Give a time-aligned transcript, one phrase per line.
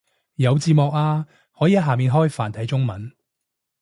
[0.33, 3.11] 有字幕啊，可以喺下面開繁體中文